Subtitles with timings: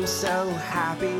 [0.00, 1.12] I'm so happy,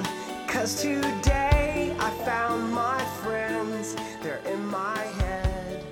[0.48, 3.94] cause today I found my friends.
[4.22, 5.84] They're in my head.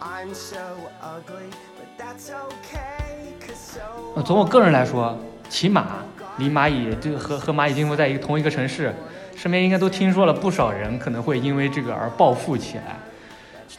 [0.00, 0.58] I'm so
[1.00, 1.46] ugly,
[1.78, 3.80] but that's okay, cause so.
[4.16, 5.16] 呃从我个人来说，
[5.48, 5.98] 骑马
[6.38, 8.92] 离蚂蚁就和和蚂蚁金服在一个同一个城市，
[9.36, 12.96] 身边应该都听说了不少人可能会因为这个而暴富起来。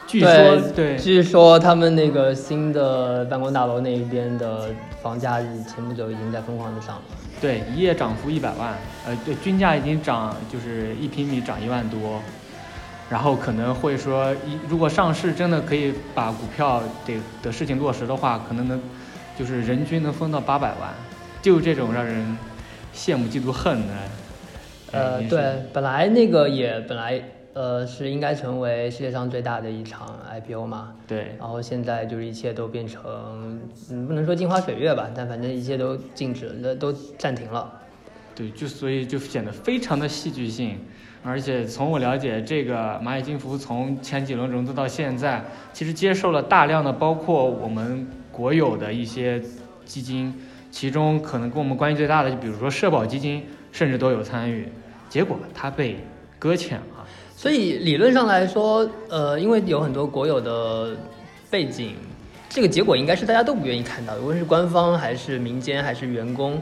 [0.08, 4.70] 据说对据说他们那个新的办公大楼那一边的
[5.02, 7.04] 房价前不久已经在疯狂的涨了。
[7.44, 8.74] 对，一夜涨幅一百万，
[9.06, 12.22] 呃，对，均价已经涨，就是一平米涨一万多，
[13.10, 18.82] 然后可能会说，一如果上市真的可以把股票这的事情落实的话，可能能
[19.38, 20.94] 就是人均能分到八百万，
[21.42, 22.38] 就这种让人
[22.96, 23.94] 羡慕嫉妒恨的。
[24.94, 27.22] 呃，对，本来那个也本来
[27.54, 33.02] 呃是应该成为世界上最大的一场 IPO 嘛，对然后现在就是一切都变成，
[33.90, 37.82] 嗯，不能说镜花水月吧，但反正一切都静止了，都暂停了。
[38.36, 40.80] 对，就所以就显得非常的戏剧性，
[41.24, 49.40] 而且从我了解，这个蚂蚁金服从前几轮融资到现在，其实接受了大量的包括我们国有的一些
[49.86, 50.34] 基金，
[50.72, 54.68] 其中可能跟我们关系最大的，就比如说社保基金，甚至都有参与，
[55.08, 55.98] 结果它被
[56.40, 56.93] 搁浅了。
[57.44, 60.96] 所以理论上来说，呃，因为有很多国有的
[61.52, 61.98] 背景，
[62.48, 66.62] 这个结果应该是大家都不愿意看到的，无论是官方还是民间还是员工，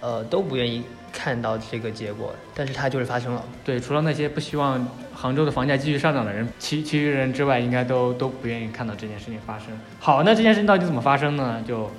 [0.00, 0.82] 呃，都不愿意
[1.12, 3.44] 看到这个结果，但是它就是发生了。
[3.64, 9.68] 对，除了那些不希望杭州的房价继续上涨的人， 其其余人之外，应该都都不愿意看到这件事情发生。
[10.00, 11.62] 好，那这件事情到底怎么发生呢？
[11.64, 11.90] 就就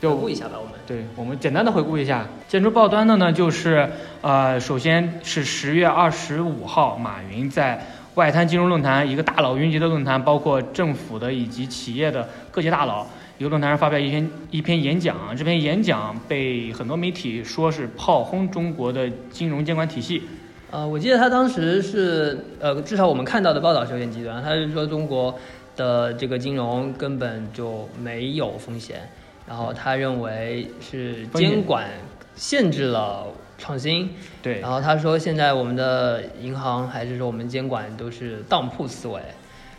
[0.00, 0.72] 回顾一下吧，我们。
[0.86, 3.88] 对，我们简单的回顾一下，建筑报端的呢，就是
[4.20, 13.06] 呃，首先是十月二十五号，马云在外滩金融论坛一个大佬云集的论坛，包括政府的以及企业的各界大佬，
[13.38, 20.22] 一个论坛上发表一篇一篇演讲，这篇演讲被很多媒体说是炮轰中国的金融监管体系。
[20.70, 25.34] 呃，我记得他当时是，呃，至少我们看到的报道是有点极端，他是说中国
[25.76, 29.08] 的这个金融根本就没有风险，
[29.46, 31.86] 然后他认为是监管
[32.34, 33.26] 限制了
[33.58, 34.10] 创新，
[34.42, 39.20] 对然后他说现在我们的银行还是说我们监管都是当铺思维，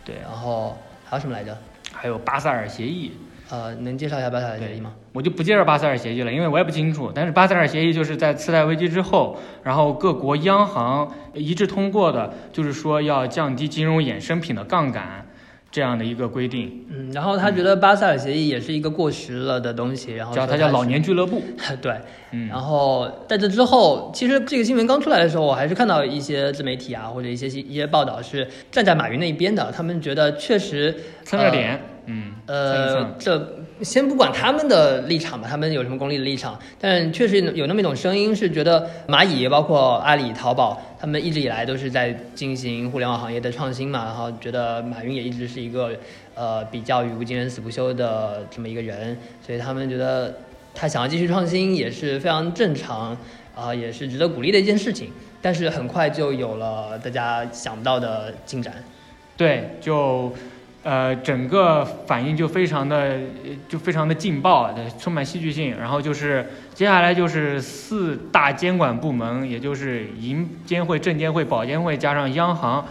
[0.04, 1.56] 对，然后还有什么来着？
[1.92, 3.12] 还有巴塞尔协议，
[3.50, 4.92] 呃，能介绍一下巴塞尔协议吗？
[5.12, 7.10] 我就不介绍巴塞尔协议了，因为我也不清楚。
[7.14, 15.26] 但是巴塞尔协议就是在次贷危机之后，然后各国央行一致通过的，就是说要降低金融衍生品的杠杆
[15.76, 21.42] 这样的一个规定，嗯，然后他觉得巴塞尔协议也是一个过时了的东西，然后叫它叫老年俱乐部。
[21.82, 21.92] 对，
[22.32, 45.94] 嗯，然后在这之后，其实这个新闻刚出来的时候，我还是看到一些自媒体啊，或者一些一些报道是站在马云那一边的，他们觉得确实蹭热点，嗯，呃，这先不管他们的立场吧，他们有什么功利的立场，但确实有那么一种声音是觉得蚂蚁包括阿里、淘宝，他们一直以来都是在进行互联网行业的创新嘛，然后觉得马云也一直是一个
[46.34, 50.34] 呃比较语不惊人死不休的这么一个人，所以他们觉得
[50.74, 53.16] 他想要继续创新也是非常正常，
[53.54, 55.10] 啊、也是值得鼓励的一件事情。
[55.42, 58.82] 但是很快就有了大家想不到的进展。
[59.36, 60.32] 对，就
[60.86, 65.76] 呃整个反应就非常的呃就非常的劲爆，充满戏剧性。
[65.76, 72.86] 然后就是接下来就是四大监管部门，也就是银监会、证监会、保监会加上央行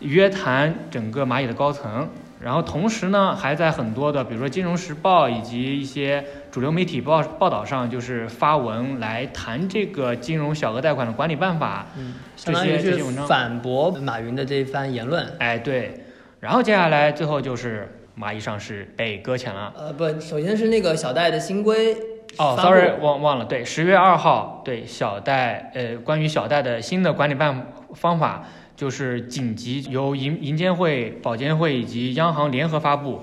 [0.00, 2.08] 约谈整个蚂蚁的高层。
[2.38, 11.86] 然后同时呢，还在很多的，比如说《金融时报》以及一些主流媒体报报道上，就是发文来谈这个金融小额贷款的管理办法。
[11.96, 15.26] 嗯，这些这些文章反驳马云的这一番言论。
[15.38, 16.02] 哎，对。
[16.46, 19.74] 然后接下来最后就是蚂蚁上市被搁浅了。
[19.76, 21.92] 呃，不，首先是那个小贷的新规。
[22.38, 28.44] 哦，sorry，忘忘了，对，十月二号，对小贷，呃，关于小贷的新的管理办方法，
[28.76, 33.20] 就是紧急由银银监会、保监会以及央行联合发布。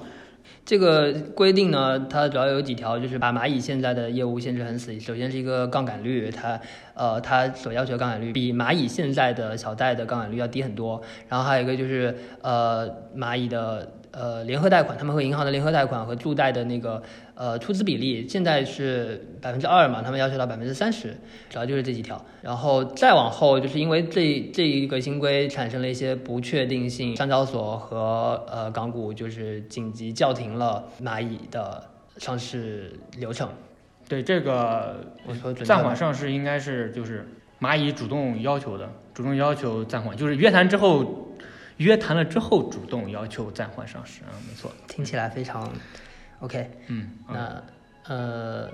[0.66, 4.98] 这个规定呢，它主要有几条，就是把蚂蚁现在的业务限制很死。
[5.00, 6.60] 首先是一个杠杆率，它
[6.94, 11.02] 呃它所要求的杠杆率比蚂蚁现在的小贷的杠杆率要低很多。
[11.28, 17.02] 然后还有一个就是呃蚂蚁的呃联合贷款，他们和银行的联合贷款和助贷的那个
[17.34, 21.18] 呃出资比例，现在是百分之二嘛，他们要求到百分之三十，
[21.50, 22.24] 主要就是这几条。
[22.42, 31.84] 然后再往后，就是因为这这一个新规产生了一些不确定性，上交所和呃港股就是紧急叫停了蚂蚁的
[32.18, 33.50] 上市流程。
[34.08, 37.28] 对这个我说暂缓上市，应该是就是
[37.60, 41.33] 蚂蚁主动要求的，主动要求暂缓，就是约谈之后，
[41.78, 44.72] 约谈了之后主动要求暂缓上市啊，没错。
[44.88, 45.72] 听起来非常
[46.40, 46.70] OK。
[46.88, 47.64] 嗯，嗯那
[48.14, 48.68] 呃，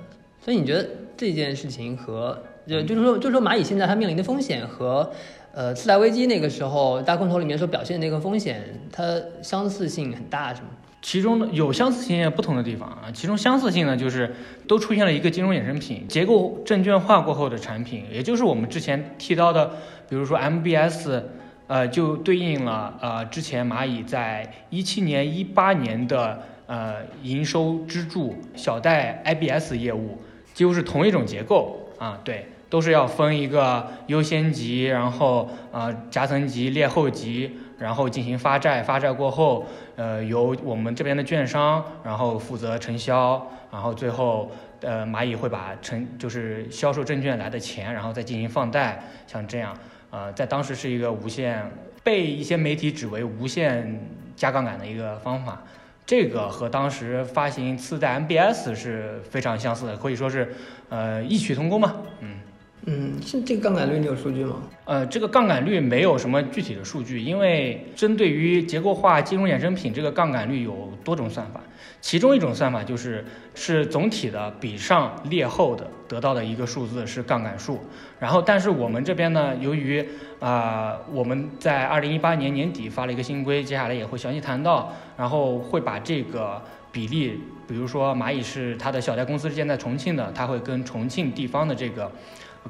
[0.44, 5.12] 所以你觉得这件事情和就就是说，就是说蚂蚁现在它面临的风险和
[5.54, 9.04] 呃次贷危机那个时候大空头里面所表现的那个风险，它
[9.42, 10.70] 相似性很大，是吗？
[11.02, 14.36] 其中呢有相似性也不同的地方啊，其中相似性呢，就是
[14.68, 19.72] 都出现了一个金融衍生品结构证券化过后的产品，也就是我们之前提到的，
[20.10, 21.24] 比如说 MBS，
[21.70, 30.20] 呃，就对应了呃之前蚂蚁在一七年、一八年的呃营收支柱小贷 IBS 业务，
[30.56, 39.66] 几乎是同一种结构啊，对，都是要分一个优先级，然后呃夹层级、劣后级，然后进行发债，发债过后。
[39.96, 44.50] 呃，由我们这边的券商，然后负责承销，然后最后，
[44.80, 49.78] 呃，蚂蚁会把承就是销售证券来的钱，然后再进行放贷，像这样，
[50.12, 51.70] 呃，在当时是一个无限
[52.04, 54.00] 被一些媒体指为无限
[54.36, 55.62] 加杠杆的一个方法，
[56.06, 60.54] 这个和当时发行次贷 MBS 是非常相似的，可以说是，
[60.90, 62.40] 呃，异曲同工嘛，嗯。
[62.86, 64.56] 嗯，是这个杠杆率你有数据吗？
[64.86, 71.62] 呃，这个杠杆率没有什么具体的数据，因为针对于结构化金融衍生品，这个杠杆率有多种算法，
[72.00, 73.24] 其中一种算法就是
[73.54, 77.80] 是总体的比上列后的得到的一个数字是杠杆数。
[78.18, 80.04] 然后，但是我们这边呢，由于
[80.40, 86.60] 啊我们在二零一八年年底发了一个新规，接下来也会详细谈到，然后会把这个
[86.94, 92.10] 比例，比如说蚂蚁是它的小贷公司是建在重庆的，它会跟重庆地方的这个。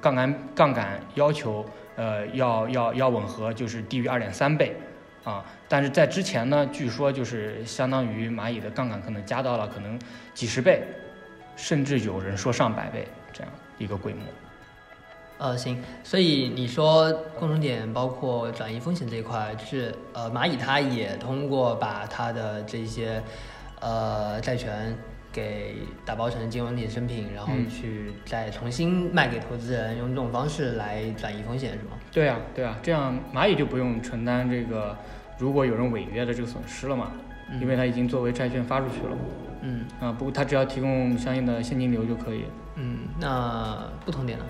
[0.01, 1.65] 杠杆杠杆要求，
[1.95, 4.75] 呃，要要要吻合，就是低于二点三倍，
[5.23, 9.99] 啊，但是在之前呢，据说就是相当于蚂蚁的杠杆可能加到了可能
[10.33, 10.81] 几十倍，
[11.55, 14.23] 甚至有人说上百倍这样一个规模。
[15.37, 23.21] 呃，行，所以你说共同点包括转移风险这一块，就是呃，蚂蚁它也通过把它的这些
[23.79, 24.97] 呃债权。
[25.31, 31.91] 给打包成金融衍生品，然后去再重新卖给投资人，用这种方式来转移风险，是吗？
[32.11, 34.97] 对啊，对啊，这样蚂蚁就不用承担这个
[35.37, 37.11] 如果有人违约的这个损失了嘛，
[37.61, 39.17] 因为它已经作为债券发出去了。
[39.61, 39.85] 嗯。
[40.01, 42.45] 啊，不过它只要提供相应的现金流就可以。
[42.75, 44.45] 嗯，那不同点呢？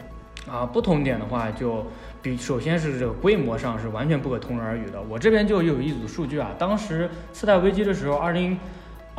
[0.49, 1.85] 啊，不同点的话，就
[2.21, 5.01] 比首先是这个规模上是完全不可同日而语的。
[5.01, 8.57] 我这边就有一组数据啊，当时次贷危机的时候，二零。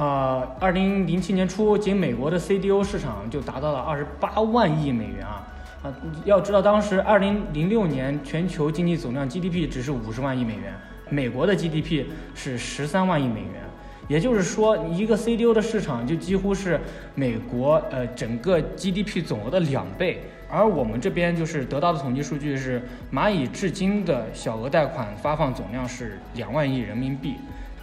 [0.00, 5.47] 呃，二零零七年初，仅美国的 CDO 市场就达到了二十八万亿美元啊！
[5.82, 5.93] 啊，
[6.25, 10.73] 要知道当时二零零六年全球经济总量 GDP 只是五十万亿美元，
[11.11, 13.62] 美国的 GDP 是十三万亿美元，
[14.08, 16.81] 也就是说，一个 CDO 的市场就几乎是
[17.14, 20.23] 美国呃整个 GDP 总额的两倍。
[20.49, 22.82] 而我们这边就是得到的统计数据是，
[23.12, 27.35] 蚂蚁至今的小额贷款发放总量是两万亿人民币，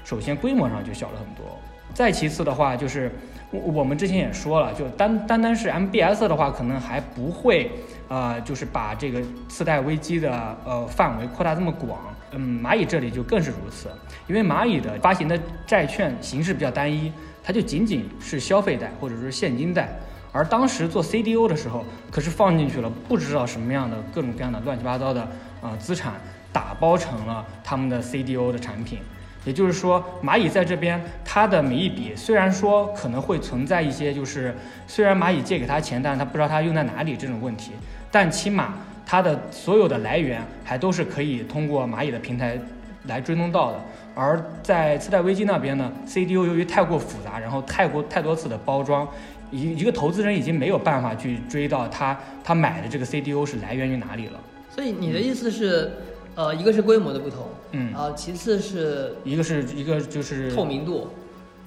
[0.04, 1.60] 首先规模上就小了很多。
[1.98, 3.12] 再其次的话，就是
[3.50, 7.72] 我我们之前也说了，就单单单是 MBS 的话，可能还不会，
[8.08, 12.00] 呃，就是把这个次贷危机的呃范围扩大这么广。
[12.34, 13.90] 嗯，蚂蚁这里就更是如此，
[14.28, 17.12] 因为蚂蚁的发行的债券形式比较单一，
[17.44, 19.90] 它就仅仅是消费贷或者是现金贷。
[20.32, 25.28] 而当时做 CDO 的时候，可是放进去了不知道什么样的各种各样的乱七八糟的
[25.64, 26.14] 呃资产，
[26.54, 29.00] 打包成了他们的 CDO 的产品。
[29.48, 34.54] 也就是说，蚂蚁在这边，它的每一笔虽然说可能会存在一些，就是
[34.86, 37.72] 虽然蚂蚁借给他钱，但是他不知道他用在哪里这种问题，
[38.12, 38.74] 但起码
[39.06, 42.60] 它的所有的来源还都是可以通过蚂蚁的平台
[43.06, 43.80] 来追踪到的。
[44.14, 49.08] 而在次贷危机那边呢，CDO 由于太过复杂，然后太过太多次的包装，
[49.50, 54.40] 一一个投资人已经没有办法去追到他他买的这个 CDO 是来源于哪里了。
[54.70, 55.90] 所以你的意思是？
[56.36, 61.10] 呃，一个是规模的不同，嗯，啊，其次是一个是一个就是透明度，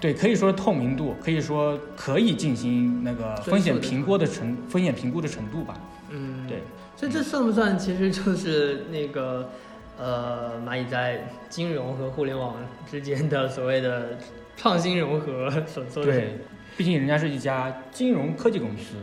[0.00, 5.74] 对，可以说透明度，可以说可以进行那个风险评估的程风险评估的程度吧，
[6.10, 6.62] 嗯，对，
[6.96, 9.50] 所以这算不算其实就是那个
[9.98, 12.56] 呃蚂蚁在金融和互联网
[12.90, 14.18] 之间的所谓的
[14.56, 16.12] 创新融合所做的？
[16.12, 16.38] 对，
[16.76, 18.94] 毕竟人家是一家金融科技公司。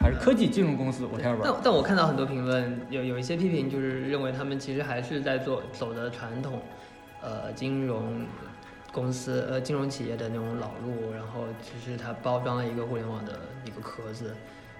[0.00, 6.60] 还是科技金融公司，我 t 但但我看到很多评论，有有一些批评，就是认为他们其实还是在做走的传统，
[7.20, 8.24] 呃，金融
[8.92, 13.32] 公司呃金融企业的那种老路，然后其实它包装了一个互联网的
[13.64, 14.34] 一个壳子。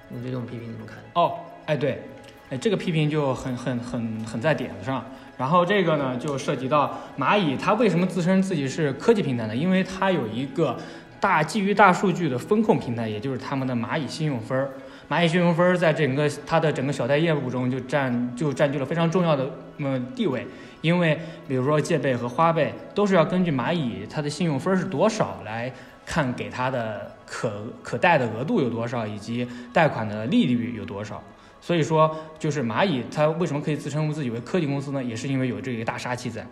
[0.09, 0.97] 你对这种批评怎么看？
[1.15, 2.03] 哦，哎对，
[2.49, 5.05] 哎这个批评就很很很很在点子上。
[5.37, 9.55] 然后这个呢就涉及到蚂蚁，它为什么自称自己是科技平台呢？
[9.55, 10.79] 因为它有一个
[11.21, 14.71] 大基于大数据的风控平台，也就是他们的蚂蚁信用分儿。
[15.09, 20.47] 蚂蚁信用分在整个它的整个小贷业务中就占就占据了非常重要的嗯地位，
[20.81, 25.73] 因为比如说借呗和花呗都是要根据蚂蚁它的信用分是多少来
[26.05, 31.23] 看给它的可可贷的额度有多少以及贷款的利率有多少，
[31.61, 35.03] 所以说，就是蚂蚁它为什么可以自称自己为科技公司呢？
[35.03, 36.47] 也是因为有这个大杀器在。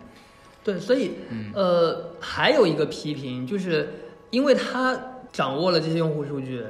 [0.63, 3.89] 对，所以嗯呃，还有一个批评，就是
[4.31, 4.99] 因为它
[5.31, 6.63] 掌握了这些用户数据，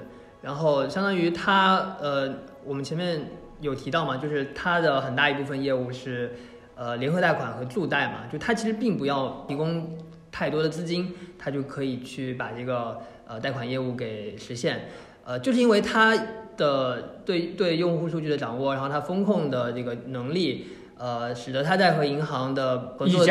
[0.48, 6.38] 然后相当于它呃，我们前面有提到嘛，就是它的很大一部分业务是
[6.74, 9.98] 呃联合贷款和助贷嘛，就它其实并不要提供
[10.32, 14.86] 太多的资金，它就可以去把这个呃贷款业务给实现。
[15.26, 16.18] 呃，就是因为它
[16.56, 20.68] 的对对用户数据的掌握，然后它风控的这个能力。
[21.00, 23.24] 呃，使得它在和银行的合作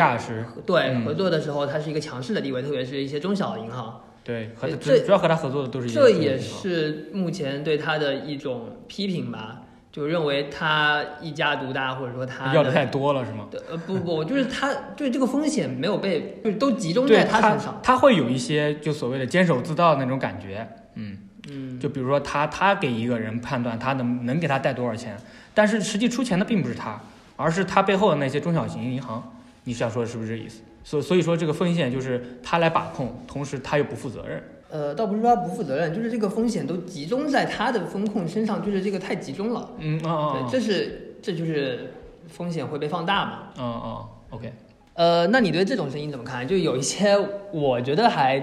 [0.65, 13.47] 对、嗯合作的时候，它是一个强势的地位，特别是一些中小银行，对，和主主要和他合作的都是一些这也是目前对他的一种批评吧，就认为他一家独大，或者说他要的太多了，是吗？
[13.49, 17.79] 对呃不不，就是他对这个风险没有被，就是都集中在它它身上。
[17.81, 21.19] 他会有一些就所谓的坚守自盗那种感觉，嗯。
[21.49, 25.15] 嗯，就比如说他他给一个人判断他能能给他贷多少钱，
[25.53, 27.01] 但是实际出钱的并不是他，
[27.37, 29.31] 而是他背后的那些中小型银行。
[29.63, 30.61] 你想说的是不是这意思？
[30.87, 34.41] 所所以说这个风险就是他来把控，同时他又不负责任。
[34.69, 39.69] 呃，倒不是说他不负责任，就是这个风险都集中在他的风控身上，就是这个太集中了。
[39.79, 41.91] 嗯哦哦对，这是这就是
[42.29, 43.39] 风险会被放大嘛。
[43.57, 44.53] 嗯嗯，OK，
[44.93, 46.47] 呃，那你对这种声音怎么看？
[46.47, 47.17] 就有一些
[47.51, 48.39] 我觉得还，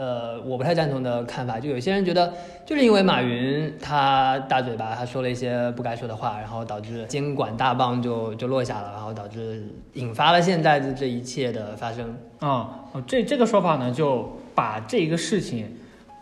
[0.00, 1.60] 呃，我不太赞同的看法。
[1.60, 2.32] 就有些人觉得，
[2.64, 12.16] 就是因为马云他大嘴巴，他说了一些不该说的话，然后导致监管大棒就就落下了，然后导致引发了现在的这一切的发生。
[12.38, 15.70] 啊、这这个说法呢，就把这一个事情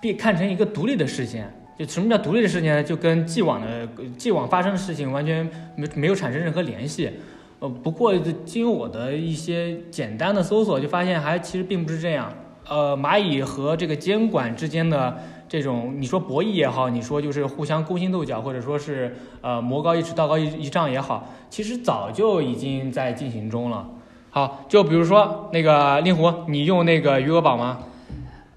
[0.00, 1.49] 变看成一个独立的事件。
[1.78, 2.82] 就什么叫独立的事件呢？
[2.82, 7.12] 就跟既往的既往发生的事情完全没没有产生任何联系。
[7.61, 8.12] 呃，不过
[8.44, 12.35] 经我的一些简单的搜索，就发现还其实并不是这样。
[12.69, 15.17] 呃，蚂蚁和这个监管之间的
[15.49, 23.89] 这种，你说博弈也好，你说就是互相勾心斗角，或者说是呃魔高一尺道高一一丈也好，其实早就已经在进行中了。
[24.31, 27.79] 好，就比如说那个令狐，你用那个余额宝吗？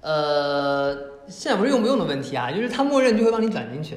[0.02, 0.94] 呃，
[1.26, 3.96] 现在不是用不用的问题啊，就是它默认就会帮你转进去。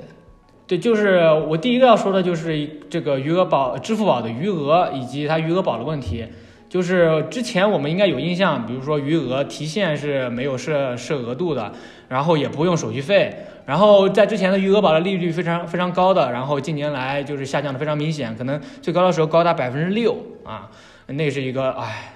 [0.66, 6.26] 对，就是我第一个要说的就是这个余额宝、支付宝的余额以及它余额宝的问题。
[6.76, 11.72] 就是之前我们应该有印象，比如说余额提现是没有设设额度的，
[12.10, 13.34] 然后也不用手续费，
[13.66, 20.70] 然后在之前的余额宝的利率非常非常高的，然后近年来就是下降的非常明显，可能最高的时候高达百分之六啊，
[21.08, 22.12] 那是一个哎。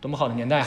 [0.00, 0.58] 多么好的年代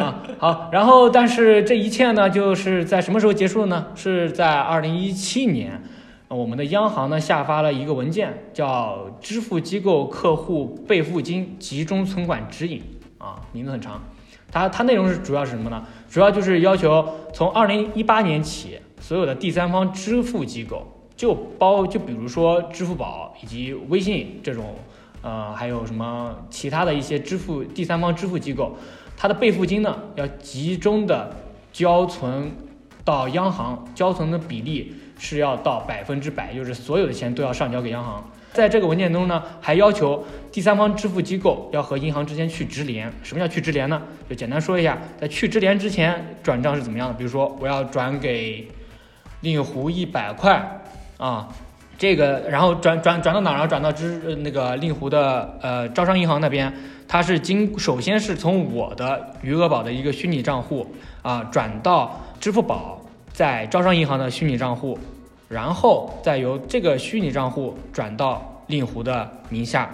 [0.00, 0.20] 啊！
[0.36, 3.86] 好，然后但是这一切呢，就是在什么时候结束呢？
[3.94, 5.80] 是在二零一七年，
[6.28, 12.82] 我们的央行呢下发了一个文件，叫《支付机构客户备付金集中存管指引》
[13.24, 14.02] 啊，名字很长。
[14.50, 15.84] 它它内容是主要是什么呢？
[16.08, 24.76] 主要就是要求从二零一八年起，所有的第三方支付机构，就包就比如说支付宝以及微信这种，
[25.22, 28.76] 呃，还有什么其他的一些支付第三方支付机构，
[29.16, 31.34] 它的备付金呢要集中的
[31.72, 32.52] 交存
[33.04, 38.22] 到央行，交存的比例是要到百分之百，就是所有的钱都要上交给央行。
[38.52, 43.12] 在这个文件中呢，还要求第三方支付机构要和银行之间去直连。
[43.22, 44.00] 什么叫去直连呢？
[44.28, 47.14] 就简单说一下，在去直连之前，转账是怎么样的？
[47.14, 48.68] 比如说，我要转给
[49.40, 50.80] 令狐一百块
[51.18, 51.48] 啊，
[51.98, 53.54] 这个然后转转转到哪儿？
[53.54, 56.72] 然后转到支那个令狐的呃招商银行那边，
[57.08, 63.03] 它是经首先是从我的余额宝的一个虚拟账户啊转到支付宝
[63.34, 64.96] 在招商银行的虚拟账户，
[65.48, 69.92] 然后再由这个虚拟账户转到令狐的名下。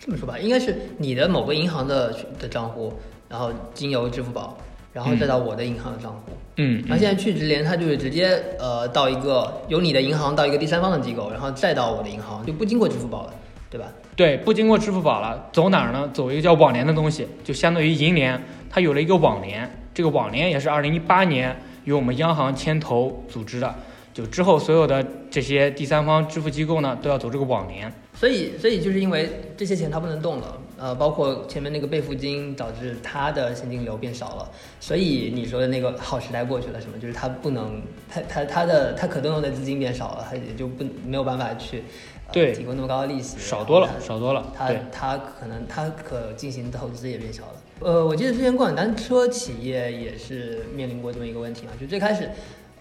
[0.00, 2.90] 这么说吧，应该是你的某个银行的的账户，
[3.28, 4.56] 然后经由支付宝，
[4.90, 6.32] 然后再到我的银行的账户。
[6.56, 13.34] 嗯，那、现在去直连，它就是直接呃到一个由你的银行到一个第三方的机构，然后再到我的银行，就不经过支付宝了，
[13.68, 13.88] 对吧？
[14.16, 16.08] 对，不经过支付宝了，走哪儿呢？
[16.14, 19.70] 走一个叫网联的东西，就相当于银联，它有了一个网联。
[19.92, 21.54] 这个网联也是二零一八年
[21.88, 23.74] 由我们央行牵头组织的。
[24.14, 27.92] 就之后所有的这些第三方支付机构呢，都要走这个网联。
[28.14, 41.84] 所以，所以就是因为这些钱它不能动了，呃，包括前面那个备付金导致它的现金流变少了，所以你说的那个好时代过去了，什么就是它不能，它它它的它可动用的资金变少了，它也就不没有办法去、
[42.26, 44.52] 呃、对提供那么高的利息，少多了少多了。
[44.56, 47.57] 它对，它可能它可进行的投资也变少了。
[47.80, 52.28] 呃，我记得之前共享单车企业也是面临过这么一个问题嘛，就最开始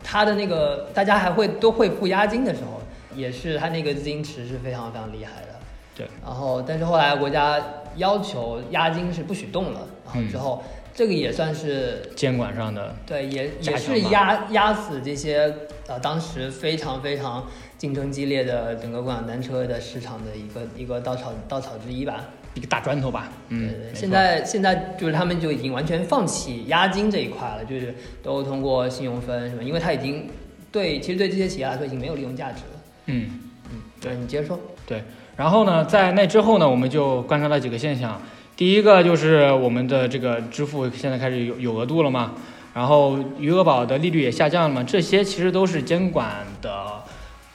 [0.04, 2.82] 它的那个大家还会都会付押金的时候，
[3.16, 5.48] 也是它那个资金池是非常非常厉害的。
[5.96, 7.64] 对，然后但是后来国家
[7.96, 10.64] 要求押金是不许动了，然后之后、
[10.94, 15.54] 这个也算是监管上的对，也也是压压死这些
[15.88, 22.26] 呃当时非常非常竞争激烈的整个共享单车的市场的一个一个稻草稻草之一吧。
[22.58, 23.32] 一个大砖头吧。
[23.50, 30.28] 嗯现在现在就是他们就已经完全放弃押金这一块了，就是都通过信用分什么，因为它已经
[30.72, 32.82] 对其实对这些企业来说已经没有利用价值了。
[33.06, 33.30] 嗯。
[33.70, 34.58] 嗯，对你接着说。
[34.86, 35.04] 对，
[35.36, 38.22] 然后呢，在那之后呢，我们就观察到几个现象。
[38.56, 42.34] 第一个就是我们的这个支付现在开始有有额度了嘛，
[42.74, 47.04] 然后余额宝的利率也下降了嘛，这些其实都是监管的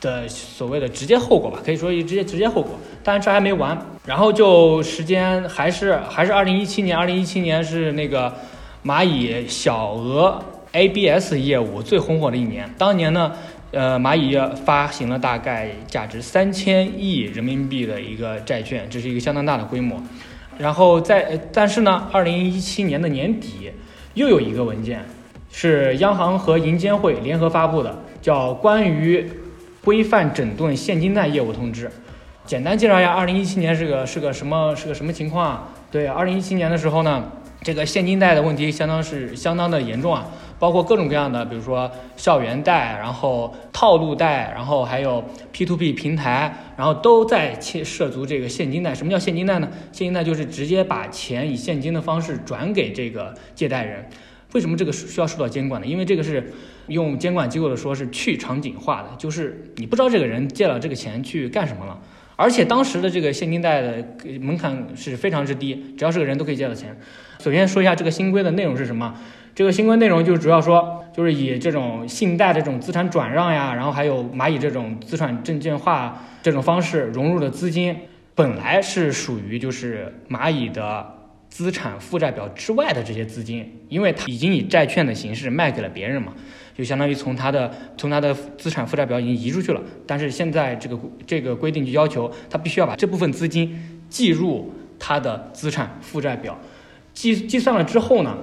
[0.02, 2.78] 的所谓的直接后果吧，可以说一直接直接后果。
[3.04, 8.32] 但是这还没完，然后就时间还是还是二零一七年，二零一七年是那个
[8.84, 10.42] 蚂蚁小额
[10.72, 13.32] ABS 业务最红火的一年，当年呢。
[13.74, 19.98] 呃，蚂蚁发行了大概价值三千亿人民币的一个债券，这是一个相当大的规模。
[20.58, 23.72] 然后在，但是呢，二零一七年的年底
[24.12, 25.02] 又有一个文件，
[25.50, 29.26] 是央行和银监会联合发布的，叫《关于
[29.82, 31.86] 规范整顿现金贷业务通知》。
[32.44, 35.68] 简单介绍一下，二零一七年是个是个什么是个什么情况啊？
[35.90, 37.30] 对，二零一七年的时候呢，
[37.62, 40.26] 这个现金贷的问题相当是相当的严重啊。
[40.58, 48.94] 包括各种各样的，比如说校园贷，然后套路贷，然后还有 P to P 平台，然后都在切涉足这个现金贷。
[48.94, 49.68] 什么叫现金贷呢？
[49.90, 54.08] 现金贷就是直接把钱以现金的方式转给这个借贷人。
[54.52, 55.86] 为什么这个需要受到监管呢？
[55.86, 56.52] 因为这个是
[56.86, 61.98] 用监管机构的说是去场景化的，就是你不知道这个人借了这个钱去干什么了。
[62.42, 64.04] 而且当时的这个现金贷的
[64.40, 66.98] 门槛是非常之低，只要是个人都可以借到钱。
[67.38, 69.14] 首先说一下这个新规的内容是什么。
[69.54, 77.96] 这个新规内容就是主要说，就是以这种信贷这种资产转让呀，然后还有蚂蚁这种资产证券化这种方式融入的资金，
[78.34, 81.06] 本来是属于就是蚂蚁的
[81.48, 86.32] 资产负债表之外的这些资金，因为它已经以债券的形式卖给了别人嘛，
[86.74, 89.80] 就相当于从它的从它的资产负债表已经移出去了。
[90.06, 96.58] 但是现在这个这个规定就要求它必须要把这部分资金计入它的资产负债表，
[97.12, 98.36] 计计算了之后呢？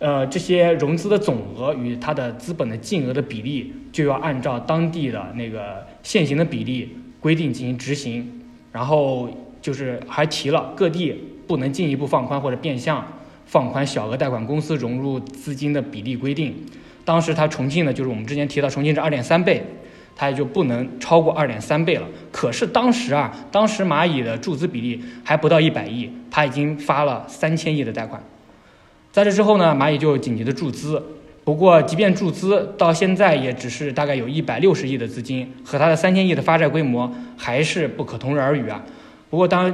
[0.00, 8.42] 呃，这些融资的总额与它的资本的净额的比例，就要按照当地的那个现行的比例规定进行执行。
[8.70, 9.30] 然后
[9.62, 11.14] 就是还提了各地
[11.46, 13.06] 不能进一步放宽或者变相
[13.46, 16.54] 放宽小额贷款公司融入资金的比例规定。
[17.04, 19.62] 当时它重庆呢，就是我们之前提到重庆是二点三倍，
[20.16, 22.06] 它也就不能超过二点三倍了。
[22.32, 28.22] 可是当时啊，当时蚂蚁的注资比例还不到一百亿，它已经发了三千亿的贷款。
[29.12, 31.02] 在这之后呢，蚂蚁就紧急的注资。
[31.44, 38.82] 不过，即便注资到现在，也只是大概有一百六十亿的资金，和它的三千亿的发债规模还是不可同日而语啊。
[39.28, 39.70] 不过，当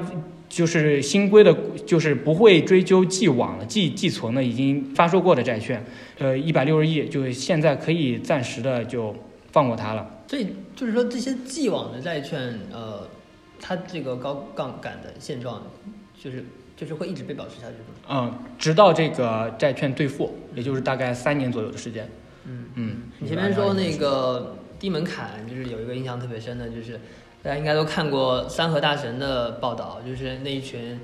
[0.51, 5.83] 就是新规的，就是不会追究既往的、既既存的已经发售过的债券，
[6.19, 9.15] 呃，一百六十亿，就是现在可以暂时的就
[9.53, 10.25] 放过它了。
[10.27, 13.09] 所以就是说，这些既往的债券，呃，
[13.61, 15.63] 它这个高杠杆的现状，
[16.21, 16.45] 就是
[16.77, 17.95] 就是会一直被保持下去吗。
[18.09, 22.09] 嗯，直到这个债券兑付，也就是大概三年左右的时间。
[22.45, 26.99] 嗯嗯，你前面说那个低门槛，就是有一个印象特别深的，就是
[27.42, 31.00] 大家应该都看过三和大神的报道，就是那一群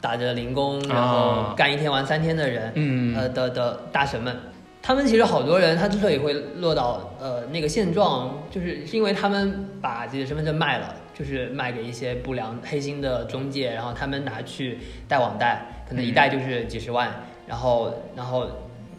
[0.00, 1.54] 打着零工，然后啊。
[1.56, 3.14] 干一天玩三天的人，嗯。
[3.16, 4.34] 呃的的大神们，
[4.82, 17.10] 他们其实好多人，他之所以会落到呃那个现状，就是是因为他们把自己的身份证卖了，就是卖给一些不良黑心的中介，然后他们拿去贷网贷，可能一贷就是几十万，
[17.46, 18.46] 然后然后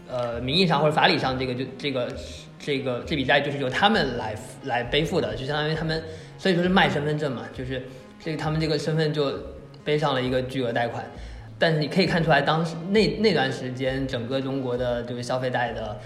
[0.08, 2.08] 呃名义上或者法理上这个就这个
[2.60, 6.04] 这个这笔债就是由他们来来背负的，就相当于他们
[6.38, 7.82] 所以说是卖身份证嘛，就是
[8.19, 9.34] 这个他们这个身份就
[9.84, 11.04] 背上了一个巨额贷款。
[11.58, 15.98] 但是你可以看出来，当时那那段时间，整个中国的这个消费贷的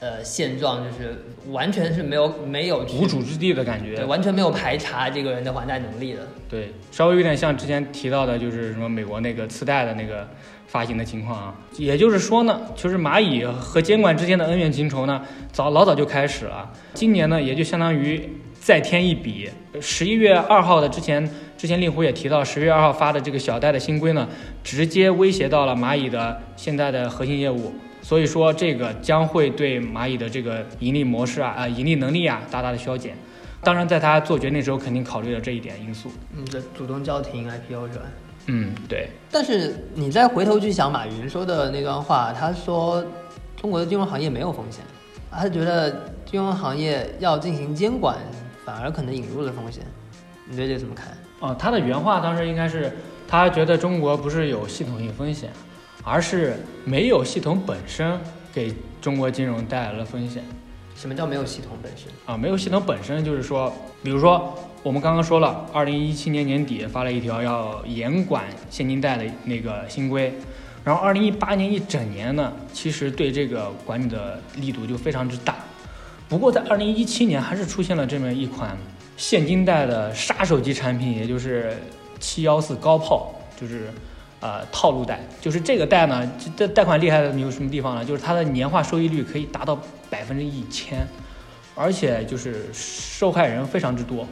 [0.00, 1.14] 呃现状，就是
[1.50, 4.04] 完全是没有没有无主之地的感觉对，。
[4.06, 6.20] 完全没有排查这个人的还贷能力的。
[6.48, 10.26] 对，稍微有点像之前提到的，就是什么美国那个次贷的那个
[10.66, 11.54] 发行的情况啊。
[11.76, 16.72] 也就是说呢，就是蚂蚁和监管之间的恩怨情仇呢，早老早就开始了。
[16.94, 18.26] 今年呢，也就相当于
[18.64, 19.50] 再添一笔。
[19.78, 24.26] 十一月二号的之前，之前令狐也提到，十月二号发的这个小贷的新规呢，
[24.62, 27.74] 直接威胁到了蚂蚁的现在的核心业务。
[28.00, 33.14] 所以说，这个将会对蚂蚁的这个盈利模式啊、啊、盈利能力啊，大大的削减。
[33.62, 36.10] 当然，在他做决定的时候，肯定考虑了这一点因素。
[36.34, 38.04] 嗯，这主动叫停 IPO 是吧？
[38.46, 43.04] 嗯，对，但是你再回头去想马云说的那段话，他说
[43.56, 44.82] 中国的金融行业没有风险，
[45.30, 45.90] 他觉得
[46.24, 48.18] 金融行业要进行监管，
[48.64, 49.84] 反而可能引入了风险。
[50.46, 51.16] 你对这怎么看？
[51.40, 52.92] 哦，他的原话当时应该是，
[53.26, 55.50] 他觉得中国不是有系统性风险，
[56.02, 58.18] 而是没有系统本身
[58.52, 60.44] 给中国金融带来了风险。
[60.94, 62.12] 什么叫没有系统本身？
[62.26, 63.72] 啊，没有系统本身就是说，
[64.02, 70.32] 比如说我们刚刚说了，二零一七年年底发了一条要严管现金贷的那个新规，
[70.84, 75.56] 然后二零一八年一整年呢，其实对这个管理的力度就非常之大。
[76.28, 78.76] 不过在二零一七年还是出现了这么一款
[79.16, 81.76] 现金贷的杀手级产品，也就是
[82.18, 83.88] 七幺四高炮，就是
[84.40, 85.20] 呃套路贷。
[85.40, 88.04] 就是这个贷呢，这贷款厉害的有什么地方呢？
[88.04, 91.06] 就是它的年化收益率可以达到百分之一千，
[91.74, 94.26] 而且就是受害人非常之多。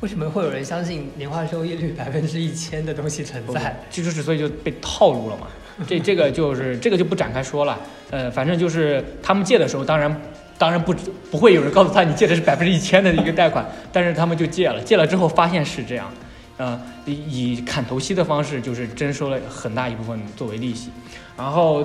[0.00, 3.76] 为什么会有人相信年化收益率 百分之一千的东西存在？
[3.90, 5.46] 这就是所以就被套路了嘛。
[5.86, 7.78] 这这个就是这个就不展开说了。
[8.10, 10.20] 呃，反正就是他们借的时候，当然
[10.62, 10.94] 当然不
[11.28, 16.08] 不会有人告诉他你借的是百分之一千的一个贷款，但是他们就借了，借了之后发现是这样，
[16.56, 20.88] 呃，以以砍头息的方式就是征收了很大一部分作为利息，
[21.36, 21.78] 然后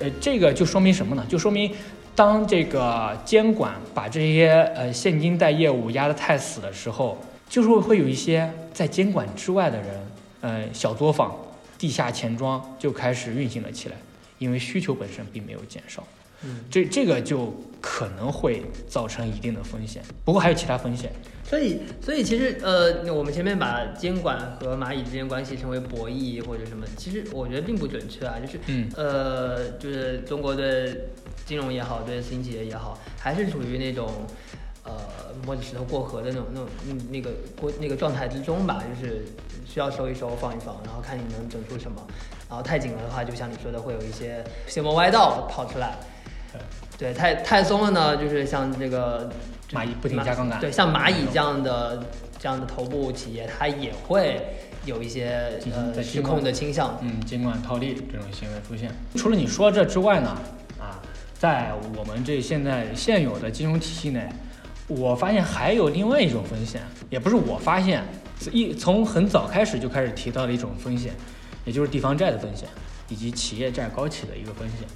[0.00, 1.24] 呃这个就说明什么呢？
[1.28, 1.70] 就说明
[2.16, 7.16] 当这个监管把这些呃现金贷业务压得太死的时候，
[7.48, 10.06] 就是会有一些在监管之外的人，
[10.40, 11.32] 呃小作坊、
[11.78, 13.94] 地下钱庄就开始运行了起来，
[14.40, 16.02] 因为需求本身并没有减少。
[16.44, 21.12] 嗯，这这个就可能会造成一定的风险，不过还有其他风险。
[21.46, 28.36] 所以，所以其实，呃，我们前面把监管和蚂蚁之间关系称为博弈或者什么，其实我觉得并不准确啊。
[28.40, 30.98] 就是，嗯呃，就是中国对
[31.44, 34.10] 金融也好，对私营企业也好，还是处于那种，
[34.84, 34.92] 呃，
[35.44, 37.30] 摸着石头过河的那种、那种、嗯那个
[37.60, 38.82] 过那个状态之中吧。
[38.82, 39.24] 就是
[39.66, 42.02] 需要收一收，放一放，然后看你能整出什么。
[42.48, 45.98] 然后太紧了的话，就像你说的，会有一些邪魔歪道跑出来。
[46.96, 49.30] 对，太太松了呢，就是像这个
[49.72, 52.04] 蚂蚁不停加杠杆对，像蚂蚁这样的
[52.38, 54.40] 这样的头部企业，它也会
[54.84, 56.96] 有一些呃失控的倾向。
[57.02, 58.90] 嗯，监管套利这种行为出现。
[59.16, 60.36] 除了你说这之外呢，
[60.78, 61.02] 啊，
[61.36, 64.28] 在我们这现在现有的金融体系内，
[64.86, 68.04] 我发现还有另外一种风险，也不是我发现，
[68.40, 71.12] 是一从很早开始就开始提到的一种风险，
[71.64, 72.68] 也就是地方债的风险，
[73.08, 74.86] 以及企业债高企的一个风险。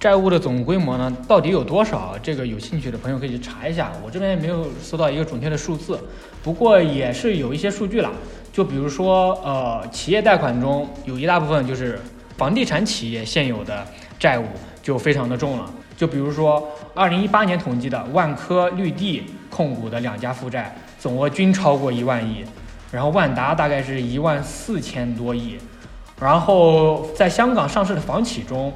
[0.00, 2.16] 债务的总规模呢，到底有多少？
[2.22, 5.98] 这个有兴趣的朋友可以去查一下，我这边也没有搜到一个准确的数字，
[6.40, 8.12] 不过也是有一些数据啦。
[8.52, 11.98] 就比如说，呃，企业贷款中有一大部分就是
[12.36, 13.84] 房地产企业现有的
[14.20, 14.44] 债务
[14.80, 15.68] 就非常的重了。
[15.96, 22.44] 就比如说，二零一八年统计的万科、绿地控股的两家负债总额均超过一万亿，
[22.92, 25.58] 然后万达大概是一万四千多亿，
[26.20, 28.72] 然后在香港上市的房企中，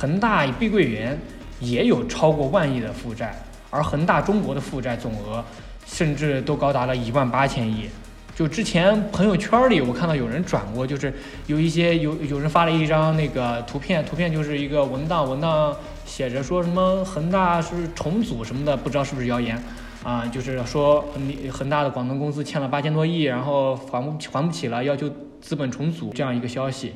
[0.00, 1.18] 恒大、碧桂园
[1.60, 5.44] 也有超过万亿的负债，而恒大中国的负债总额
[5.84, 7.86] 甚至都高达了一万八千亿。
[8.34, 11.12] 就之前朋友圈里我看到有人转过，就是
[11.48, 19.62] 有一些有有人发了一张那个图片，图片就是一个文档，文档写着说什么恒大是重组什么的，不知道是不是谣言
[20.02, 20.24] 啊？
[20.32, 25.10] 就是说你恒大的广东公司欠了八千多亿，然后还不还不起了，要求
[25.42, 26.94] 资本重组这样一个消息。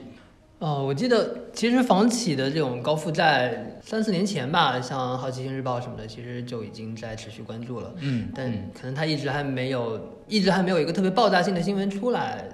[0.65, 7.93] 哦，我记得其实房企的这种高负债，三四年前吧，像好奇心日报什么的，其实就已经在持续关注了。
[8.01, 12.49] 嗯，但嗯可能它一直还没有，一直还没有一个特别爆炸性的新闻出来，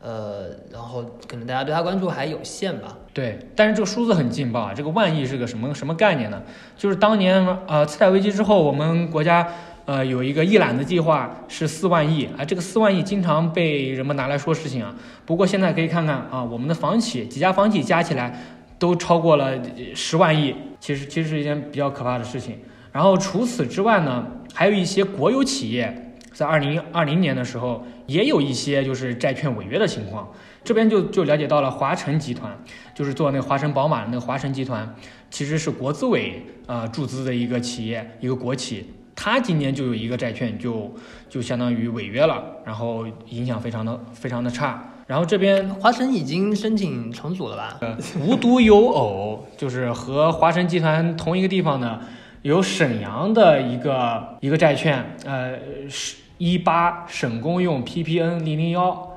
[0.00, 2.96] 呃，然后可能大家对它关注还有限吧。
[3.12, 4.72] 对，但是这个数字很劲爆啊！
[4.72, 6.40] 这个万亿是个什么什么概念呢？
[6.76, 9.52] 就是当年呃次贷危机之后，我们国家
[9.88, 14.94] 呃有一个一揽子计划是四万亿啊，这个四万亿经常被人们拿来说事情啊。
[15.24, 18.38] 不过现在可以看看啊，我们的房企几家房企加起来
[18.78, 19.58] 都超过了
[19.94, 22.58] 十万亿，其实其实是一件比较可怕的事情。
[22.92, 30.28] 然后除此之外呢，还有一些国有企业在二零二零年的时候也有一些就是债券违约的情况。
[30.62, 32.54] 这边就就了解到了华晨集团，
[32.94, 34.94] 就是做那个华晨宝马的那个华晨集团，
[35.30, 38.86] 其实是国资委呃注资的一个企业，一个国企。
[39.20, 40.94] 它今年就有一个债券就
[41.28, 44.80] 就相当于违约了，然后影响非常的非常的差。
[45.08, 47.78] 然后这边华晨已经申请重组了吧？
[47.80, 52.00] 呃，无独有偶，就是和华晨集团同一个地方呢，
[52.42, 59.16] 有沈阳的一个一个债券，呃，是一八省公用 PPN 零零幺，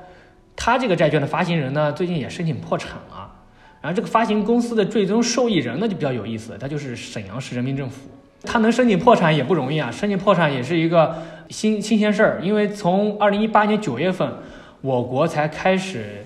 [0.55, 3.31] 它这个债券的发行人呢，最近也申请破产了。
[3.81, 8.09] 然后这个发行公司的最终受益人呢，就比较有意思，他就是沈阳市人民政府。
[8.43, 14.33] 他能申请破产也不容易啊，申请破产也是一个新新鲜事儿，因为从二零一八年九月份，
[14.81, 16.25] 我国才开始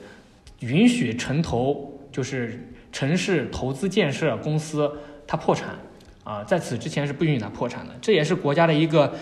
[0.60, 4.92] 允许城投，就是城市投资建设公司
[5.28, 5.76] 它破产
[6.24, 9.14] 啊，在此之前是不允许它破产的，这也是国家的一个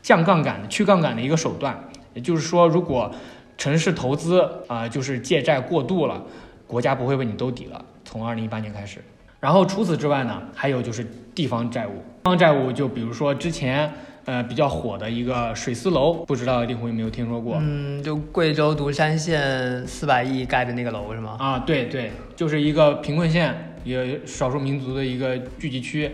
[0.00, 1.78] 降杠杆、去杠杆的一个手段。
[2.14, 3.12] 也就是说，如果
[3.56, 6.24] 城市投资啊、就是借债过度了，
[6.66, 7.84] 国家不会为你兜底了。
[8.04, 9.00] 从二零一八年开始，
[9.40, 12.02] 然后除此之外呢，还有就是地方债务。
[12.24, 13.90] 地方债务就比如说之前
[14.24, 17.58] 呃比较火的一个水丝楼，不知道令狐有没有听说过？
[17.60, 21.36] 嗯，就贵州独山县四百亿盖的那个楼是吗？
[21.38, 26.10] 啊，对对，就是一个贫困县，也少数民族的一个聚集区，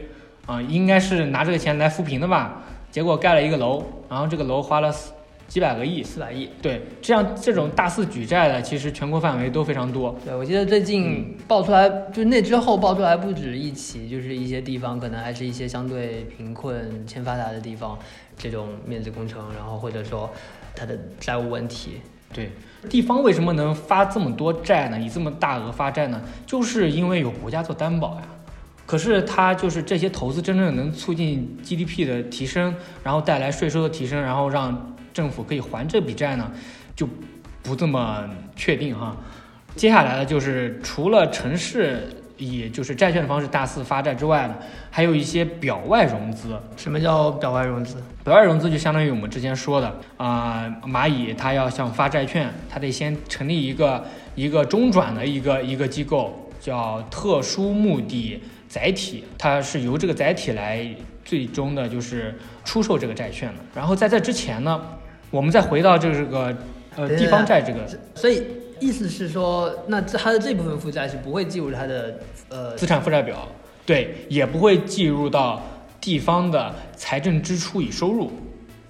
[0.46, 2.62] 啊，应该是拿这个钱来扶贫的吧？
[2.90, 5.13] 结果盖了一个楼，然后这个楼花了四
[5.46, 6.48] 几百个亿，四百亿。
[6.60, 10.18] 对，这样这种大肆举债的，其实全国范围都非常多。
[10.24, 17.98] 对，我记得最近爆出来，就那之后爆出来不止一起，就是一些地方可能还是一些相对贫困、欠发达的地方，
[18.36, 20.30] 这种面子工程，然后或者说
[20.74, 22.00] 它的债务问题。
[22.32, 22.50] 对，
[22.90, 24.98] 地方为什么能发这么多债呢？
[24.98, 26.20] 以这么大额发债呢？
[26.44, 28.22] 就是因为有国家做担保呀。
[28.86, 36.52] 可是它就是这些投资真正能促进 GDP 的提升，然后带来税收的提升，然后让政府可以还这笔债呢，
[36.94, 37.08] 就
[37.62, 39.16] 不这么确定哈。
[39.74, 44.54] 接下来的就是除了城市以就是债券的方式大肆发债之外呢，
[44.90, 46.60] 还有一些表外融资。
[46.76, 47.96] 什么叫表外融资？
[48.24, 60.84] 表外融资就相当于我们之前说的啊、蚂蚁它要想发债券，它得先成立一个一个中转的一个一个机构，叫特殊目的载体，它是由这个载体来
[61.24, 63.60] 最终的就是出售这个债券的。
[63.74, 64.80] 然后在这之前呢，
[65.34, 66.56] 我们再回到这个
[66.94, 67.80] 呃地方债这个
[68.14, 68.40] 所以
[68.78, 73.48] 意思是说，那这它的这部分负债是不会计入它的呃资产负债表，
[73.84, 75.60] 对，也不会计入到
[76.00, 78.30] 地方的财政支出与收入。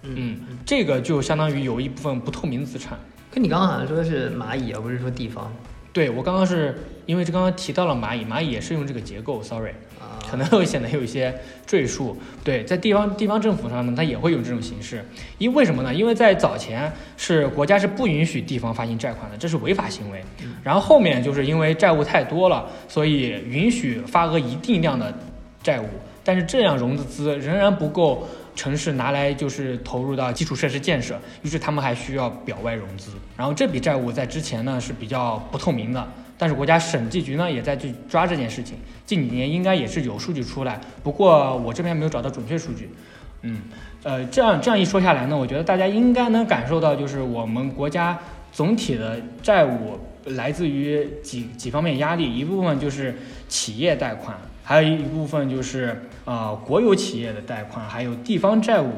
[0.02, 2.98] 嗯，这个就相当于有一部分不透明资产。
[3.30, 5.50] 可你刚刚好像说的是蚂蚁，而不是说地方
[5.94, 6.74] 对我刚刚是
[7.06, 9.93] 因为这刚刚提到了蚂蚁，蚂蚁也是用这个结构，sorry，啊。
[10.28, 11.34] 可能会显得有一些
[11.66, 12.16] 赘述。
[12.42, 15.04] 对，在地方地方政府上呢，它也会有这种形式。
[15.38, 15.94] 因为什么呢？
[15.94, 20.24] 因为在早前是国家是不允许地方发行债款的，这是违法行为。
[20.62, 25.12] 然后后面就是因为债务太多了，所以允许发额一定量的
[25.62, 25.86] 债务，
[26.22, 33.10] 但是这样融的资仍然不够城市拿来就是投入到基础设施建设，于是他们还需要表外融资。
[33.36, 42.90] 然后这笔债务在之前呢是比较不透明的，但是国家审计局呢也在去抓这件事情，近几年应该也是有数据出来，不过我这边没有找到准确数据。
[43.42, 43.58] 嗯，
[44.02, 48.18] 呃，这样这样一说下来呢，我觉得大家应该能感受到，就是我们国家
[48.50, 53.14] 总体的债务来自于几几方面压力，一部分就是
[53.46, 58.90] 企业贷款，还有一部分就是呃国有企业的贷款，还有地方债务，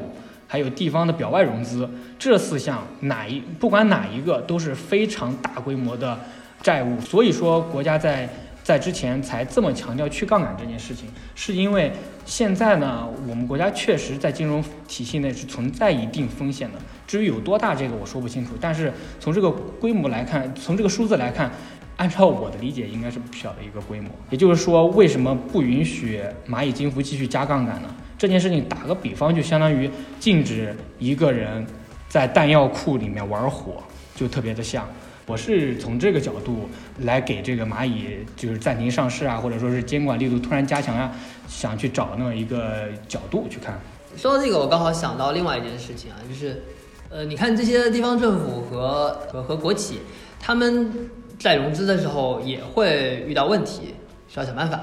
[0.47, 6.17] 还有地方的表外融资，这四项哪一不管哪一个都是非常大规模的
[6.61, 8.27] 债务，所以说国家在
[8.63, 11.91] 在之前才这么强调去杠杆这件事情，是因为
[12.25, 16.79] 现在呢，我们国家确实在金融体系内是存在一定风险的。
[17.07, 18.51] 至于有多大，这个我说不清楚。
[18.59, 21.49] 但是从这个规模来看，从这个数字来看，
[21.95, 24.09] 按照我的理解，应该是不小的一个规模。
[24.29, 27.87] 也就是说，为什么不允许蚂蚁金服继续加杠杆呢？
[28.17, 29.89] 这件事情打个比方，就相当于
[30.19, 31.65] 禁止一个人
[32.09, 33.81] 在弹药库里面玩火，
[34.13, 34.85] 就特别的像。
[35.27, 36.69] 我是从这个角度
[37.01, 41.11] 来给这个蚂蚁就是暂停上市啊，或者说是监管力度突然加强啊，
[41.49, 43.77] 想去找那么一个角度去看。
[44.15, 46.63] 说到这个，我刚好想到另外一件事情啊，就是，
[47.09, 49.99] 呃，你看这些地方政府和和和国企，
[50.39, 50.89] 他们
[51.37, 53.95] 在融资的时候也会遇到问题，
[54.29, 54.79] 需要想办法。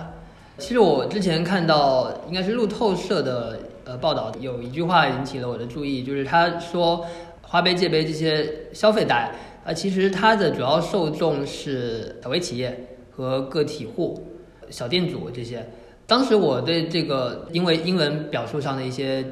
[0.58, 7.04] 其实我之前看到应该是路透社的呃报道，有一句话引起了我的注意，就是他说
[7.40, 9.32] 花呗、借呗这些消费贷
[9.64, 14.26] 啊、其实它的主要受众是小微企业和个体户、
[14.70, 15.66] 小店主这些。
[16.06, 19.24] 当时我对这个因为英文表述上的一些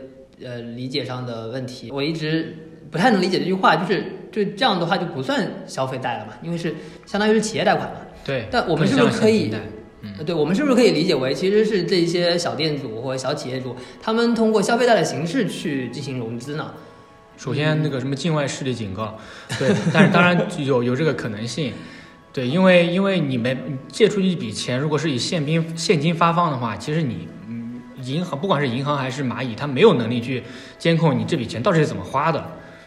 [0.42, 2.56] 呃理解上的问题，我一直
[2.90, 8.00] 不太能理解这句话，就是就这样的话就不算消费贷了嘛，因为是相当于是企业贷款嘛。
[8.24, 9.52] 对但我们是不是可以
[10.24, 16.72] 对，我们是不是可以理解为其实是这些小店主或者小企业主，他们通过消费贷的形式去进行融资呢？
[17.36, 19.18] 首先那个什么境外势力警告，
[19.58, 21.72] 对，但是当然有有这个可能性，
[22.32, 30.42] 对，因为因为你们借出去一笔钱，如果是以现金现金发放的话，其实你嗯银行不管是银行还是蚂蚁，它没有能力去
[30.78, 32.44] 监控你这笔钱到底是怎么花的，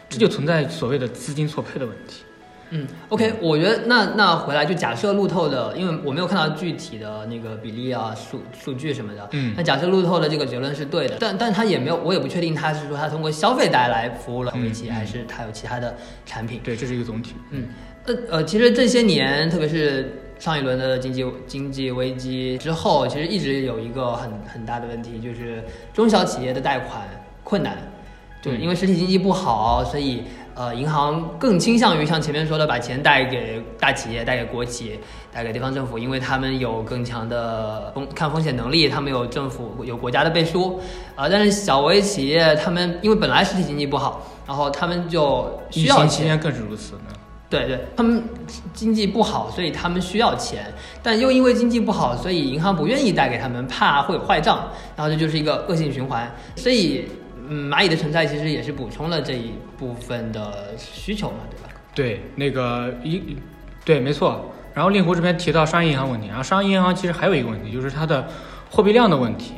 [0.08, 2.22] 这就存在所谓的资金错配的问题。
[2.70, 9.54] 嗯，OK，我觉得那那回来就假设路透的，因为我没有看到具体的那个比例啊、数数据什么的，嗯。
[9.56, 16.60] 那假设路透的这个结论是对的，但但他也没有，我也不确定他是说他通过消费贷来服务了微企，还是他有其他的产品。
[16.64, 17.34] 对，这是一个总体。
[17.52, 17.68] 嗯，
[18.06, 25.62] 呃呃，其实这些年，特别是上一轮的经济经济危机之后，其实一直有一个很很大的问题，就是
[25.94, 27.02] 中小企业的贷款
[27.44, 27.78] 困难，
[28.42, 30.24] 就是嗯因为实体经济不好，所以
[30.56, 34.98] 呃，银行更倾向于像前面说的，把钱贷给大企业、贷给国企、
[35.30, 40.80] 贷给地方政府，因为他们有更强的风看风险能力，他们有政府有国家的背书，
[41.14, 47.14] 啊、但是小微企业他们因为本来实体经济不好，然后他们就需要钱，情期间更是如此呢。
[47.48, 48.24] 对对，他们
[48.72, 50.64] 经济不好，所以他们需要钱，
[51.00, 56.28] 但又因为经济不好，所以银行不愿意贷给他们，怕会有坏账，然后这就是一个恶性循环。
[56.56, 57.06] 所以，
[57.48, 61.68] 嗯，蚂蚁的存在其实也是补充了这一部分的需求嘛，对吧？
[61.94, 63.36] 对，那个一，
[63.84, 64.52] 对，没错。
[64.74, 68.28] 然后令狐这边提到商业银行问题，然后商业银行其实还有一个问题，就是它的
[68.70, 69.54] 货币量的问题。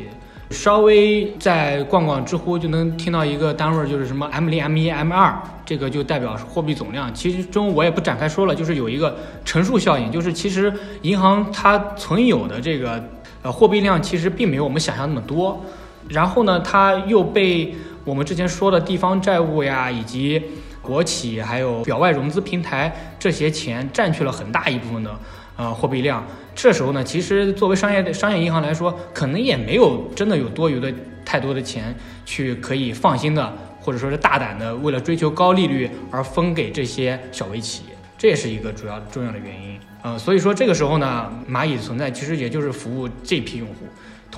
[0.50, 7.12] 稍微再逛逛知乎，就能听到一个单位，就是什么 M 零、M 一、M 二，这个就代表货币总量。
[7.12, 10.72] 其中我也不展开说了，就是有一个乘数效应，就是其实
[11.02, 13.04] 银行它存有的这个
[13.42, 15.62] 呃货币量其实并没有我们想象那么多。
[16.08, 20.42] 然后呢，它又被我们之前说的地方债务呀，以及
[20.80, 25.18] 国企还有表外融资平台这些钱占据了很大一部分的
[25.56, 26.26] 呃货币量。
[26.54, 30.92] 这时候呢，其实作为商业商业银行来说，可能也没有真的有多余的
[31.24, 31.94] 太多的钱
[32.24, 39.78] 去可以放心的，或者说是大胆的，为了追求高利率而分给这些小微企业，这也是一个主要重要的原因。
[40.02, 43.86] 呃，所以说这个时候呢，蚂蚁的存在其实也就是服务这批用户。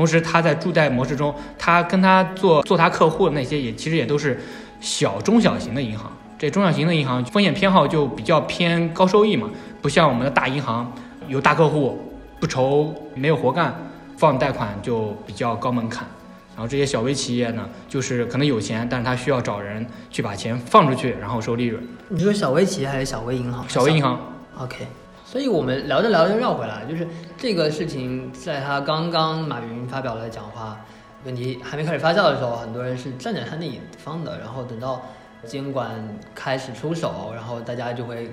[0.01, 4.41] 同时，他在助贷模式中，他跟他做做他客户的那些也其实也都是
[4.81, 6.11] 小中小型的银行。
[6.39, 9.51] 这中小型的银行风险偏好就比较偏高收益嘛，
[9.83, 10.91] 不像我们的大银行
[11.29, 12.01] 有大客户，
[12.41, 13.75] 不愁没有活干，
[14.17, 16.09] 放贷款就比较高门槛。
[16.57, 21.87] 然后这些小微企业呢，就是可能有钱，但是他需要找人去把钱放出去，然后收利润。
[22.09, 23.63] 你说小微企业还是小微银行？
[23.69, 24.19] 小微银行
[24.59, 24.87] ，OK，
[25.31, 27.07] 所以我们聊着聊着绕回来，就是
[27.39, 30.85] 这个事情，在他刚刚马云发表了讲话，
[31.25, 35.01] 问题还没开始发酵的时候，很多人是站在他那一方的，然后等到
[35.47, 35.89] 监管
[36.35, 38.29] 开始出手，然后大家就会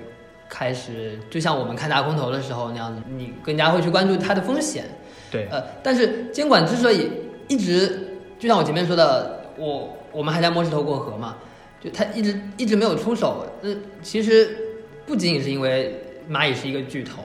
[0.48, 4.84] 开始，就像我们看大空头的时候那样子，你更加会去关注它的风险。
[5.30, 7.12] 对，呃，但是监管之所以
[7.46, 11.36] 一直，就像我前面说的，我我们还在摸石头过河嘛，
[11.80, 13.46] 就他一直一直没有出手。
[13.62, 14.50] 呃，其实
[15.06, 15.94] 不仅仅是因为
[16.30, 17.22] 蚂蚁是一个巨头，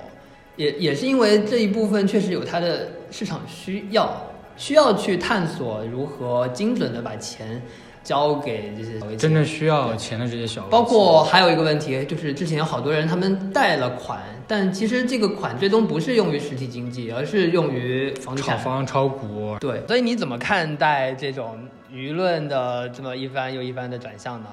[0.56, 4.12] 也也是因为这一部分确实有它的市场需要，
[4.56, 7.62] 需要去探索如何精准的把钱
[8.04, 18.58] 交给这些真正需要钱的这些小包括还有一个问题，就是之前有好多人他们贷了款，但其实这个款最终不是用于实体经济，而是用于房地产。
[18.58, 21.58] 炒房、炒股，对，所以你怎么看待这种
[21.92, 24.48] 舆论的这么一番又一番的转向呢？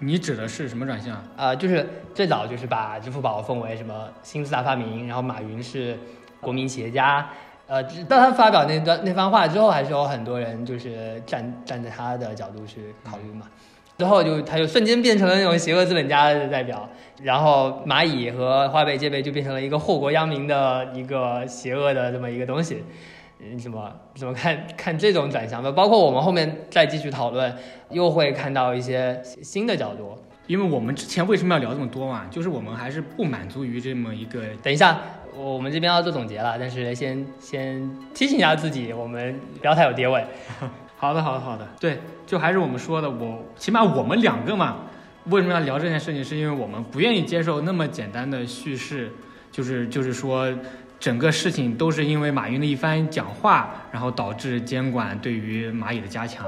[0.00, 1.22] 你指的是什么转向？
[1.36, 5.96] 啊、就是最早就是把支付宝奉为什么新四大发明，然后马云是
[6.40, 7.28] 国民企业家。
[7.66, 13.46] 呃，直到他发表那段那番话之后，还是有很多人就是站站在他的角度去考虑嘛。
[13.96, 16.86] 之后就他就瞬间变成了那种邪恶资本家的代表，
[17.22, 22.84] 然后蚂蚁和花呗、借呗就变成了一个祸国殃民的一个邪恶的这么一个东西。
[23.52, 25.70] 你怎么怎么看看这种转向的？
[25.70, 27.54] 包括我们后面再继续讨论，
[27.90, 30.16] 又会看到一些新的角度。
[30.46, 32.26] 因为我们之前为什么要聊这么多嘛？
[32.30, 35.00] 就是我们还是不满足于这么一个等一下，
[35.34, 40.22] 我们这边要做总结了，但是先先提醒一下自己，我们不要太有跌位。
[40.96, 44.76] 好的，好的，好的，对，就还是我们说的，我起码我们两个嘛，
[45.26, 46.22] 为什么要聊这件事情？
[46.22, 49.10] 是因为我们不愿意接受那么简单的叙事，
[49.50, 50.46] 就是就是说，
[51.04, 56.46] 整个事情都是因为马云的一番讲话，然后导致监管对于蚂蚁的加强。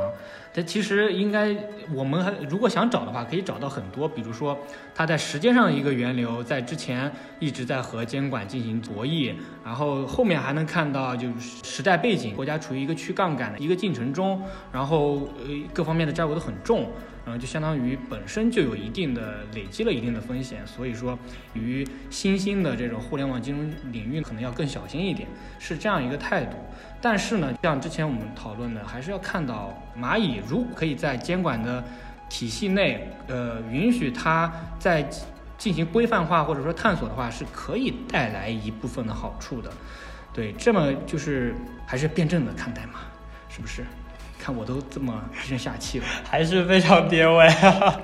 [0.50, 1.54] 但其实应该，
[1.92, 4.58] 我们还如果想找的话，可以找到很多，比如说
[4.94, 14.40] 它在时间上的一个源流，在之前一直在和监管进行博弈，然后后面还能看到就是时代背景，国家处于一个去杠杆的一个进程中，
[14.72, 16.90] 然后呃各方面的债务都很重，
[17.26, 21.18] 然后就相当于本身就有一定的累积了一定的风险，所以说
[21.54, 26.56] 与新兴的这种互联网金融领域可能要更小心一点，是这样一个态度。
[27.02, 31.82] 但是呢，像之前我们讨论的，还是要看到蚂蚁如果可以在监管的
[32.28, 34.48] 体系内，呃，允许它
[34.78, 35.04] 在
[35.58, 39.68] 进行规范化或者说探索的话，是可以带来一部分的好处的。
[40.32, 43.00] 对，这么就是还是辩证的看待嘛，
[43.48, 43.84] 是不是？
[44.46, 47.48] 看我都这么低声下气了 还是非常跌位。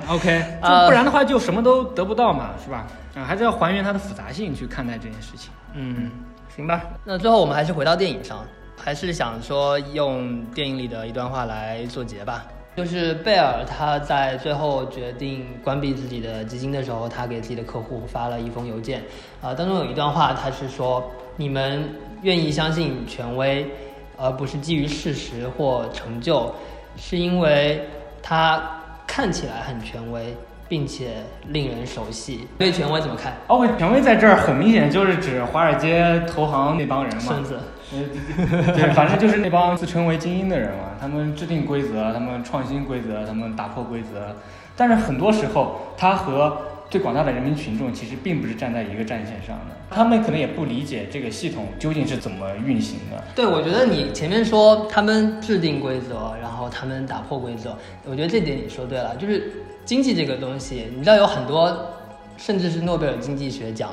[0.09, 2.85] ，OK， 就呃不然的话就什么都得不到嘛，是吧？
[3.15, 5.53] 啊，还是要还原它的复杂性去看待这件事情。
[5.75, 6.11] 嗯，
[6.57, 6.83] 行吧。
[7.05, 8.45] 那最后我们还是回到电影上，
[8.77, 12.45] 还是想说用电影里的一段话来做结吧。
[12.75, 19.05] 就是贝尔他在最后决定关闭自己的基金的时候，他给自己的客户发了一封邮件，
[19.43, 21.89] 啊、当中有一段话，他是说：你们
[22.23, 23.71] 愿意相信权威，
[24.23, 26.55] 而不是基于事实或成就，
[26.97, 27.89] 是因为
[28.23, 28.63] 它
[29.05, 30.37] 看起来很权威，
[30.69, 32.47] 并且令人熟悉。
[32.57, 33.33] 对权威怎么看？
[33.49, 37.59] 哦，权威在这儿很明显就是指华尔街投行那帮人嘛孙，子，
[37.91, 44.35] 对，反正就是那帮自称为精英的人嘛，他们制定规则，他们创新规则，他们打破规则，
[44.77, 46.57] 但是很多时候他和
[46.93, 53.25] 最广大的人民群众其实并不是站在一个战线上的，他们可能也不理解这个系统究竟是怎么运行的。
[53.35, 57.75] 对，我觉得你前面说他们制定规则，然后他们打破规则，
[58.05, 59.17] 我觉得这点你说对了。
[59.17, 59.51] 就是
[59.87, 61.75] 经济这个东西，你知道有很多，
[62.37, 63.89] 甚至是诺贝尔经济学奖，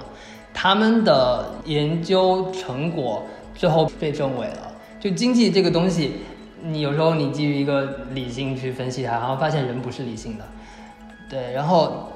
[0.53, 3.25] 他们的研究成果
[3.55, 4.73] 最后被证伪了。
[4.99, 6.15] 就经济这个东西，
[6.61, 10.43] 你有时候你基于一个理性去分析它，然后发现人不是理性的。
[11.29, 12.11] 对，然后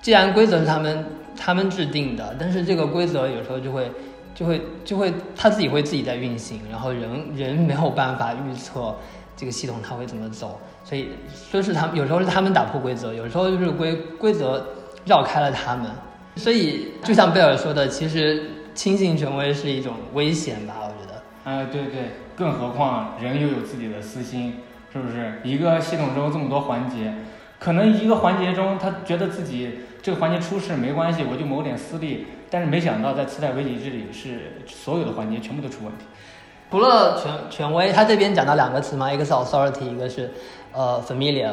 [0.00, 1.04] 既然规则是他们
[1.36, 3.90] 他们制定的，但是这个规则有时候就会
[4.34, 8.94] 就会就会他自己会自己在运行，然后人人没有办法预测
[9.36, 11.10] 这个系统它会怎么走，所以
[11.50, 14.66] 说是他们有时候是他们打破规则，有时候就是规规则
[15.04, 15.90] 绕开了他们，
[16.36, 21.22] 所以就像贝尔说的，其实轻信权威是一种危险吧，我觉得。
[21.44, 24.54] 哎，对对，更何况人又有自己的私心，
[24.92, 25.40] 是不是？
[25.44, 27.14] 一个系统中这么多环节，
[27.58, 36.04] 可能一个环节中他觉得自己这个环节出事没关系，我就谋点私利，但是没想到在次贷危机这里是所有的环节全部都出问题。
[36.70, 40.30] 除了权权威，他这边讲到两个词嘛，一个是 authority，一个是
[40.72, 41.52] 呃 familiar。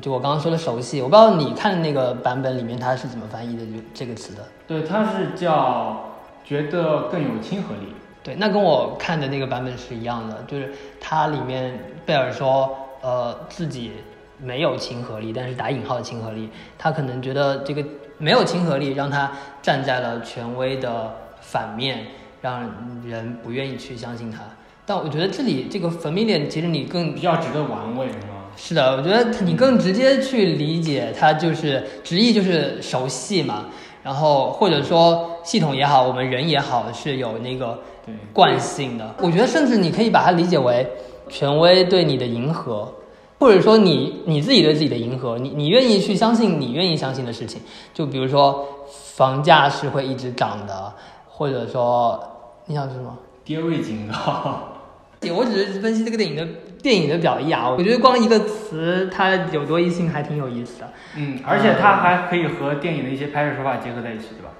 [0.00, 4.42] 就我刚刚说的熟悉，我不知道你看的那个版本里面它是怎么翻译的就这个词的。
[4.66, 6.04] 对，它是叫
[6.44, 7.94] 觉得更有亲和力。
[8.22, 13.92] 对，那跟我看的那个版本是一样的，就是它里面贝尔说，呃，自己
[14.42, 17.84] 没有亲和力，但是打引号的亲和力，他可能觉得这个
[18.18, 19.30] 没有亲和力，让他
[19.62, 22.06] 站在了权威的反面，
[22.40, 22.62] 让
[23.04, 24.40] 人不愿意去相信他。
[24.84, 28.34] 但我觉得这里这个 familiar，其实你更比较值得玩味，是吗？
[28.56, 33.66] 是的，我觉得你更直接去理解它，就是直译就是熟悉嘛，
[34.02, 37.78] 然后或者说系统也好，我们人也好，是有那个，
[38.32, 39.14] 惯性的。
[39.20, 40.86] 我觉得甚至你可以把它理解为
[41.28, 42.90] 权威对你的迎合，
[43.46, 47.62] 或者说你你自己对自己的迎合，你你愿意去相信你愿意相信的事情。
[47.94, 48.66] 就比如说
[49.14, 50.92] 房价是会一直涨的，
[51.28, 52.20] 或者说
[52.64, 53.16] 你想说什么？
[53.44, 54.72] 跌位警告。
[55.32, 56.44] 我只是分析这个电影的
[56.82, 60.88] 电影的表意啊，我觉得光一个词它有多义性还挺有意思的。
[61.14, 64.50] 嗯，而且它还可以和电影的一些拍摄手法结合在一起，对吧？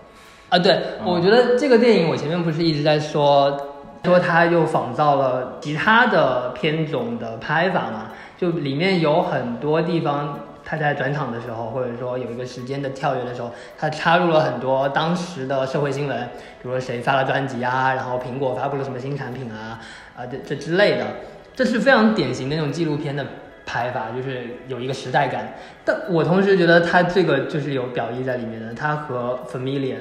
[0.50, 3.60] 啊，对，嗯我觉得这个电影我前面不是一直在说，
[4.04, 16.28] 说它又仿造了其他的片种的拍法嘛，就里面有很多地方，它在转场的时候，或者说有一个时间的跳跃的时候，它插入了很多当时的社会新闻，
[16.60, 19.80] 比如说谁发了专辑啊，然后苹果发布了什么新产品啊，
[20.16, 21.06] 啊这这之类的，
[21.54, 23.24] 这是非常典型的那种纪录片的
[23.64, 25.54] 拍法，就是有一个时代感。
[25.84, 29.96] 但我同时觉得它这个就是有表意在里面的，它和 familiar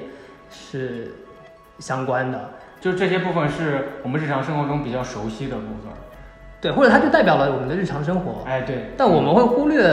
[0.49, 1.13] 是
[1.79, 2.49] 相关的，
[2.81, 5.93] 就这些部分是我们日常生活中比较熟悉的部分。
[6.65, 8.89] 对，或者它就代表了我们的日常生活，哎，对。
[8.97, 9.83] 但我们会忽略